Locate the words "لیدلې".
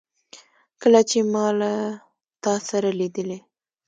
2.99-3.39